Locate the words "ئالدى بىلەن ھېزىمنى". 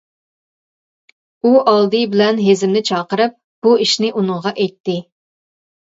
1.73-2.83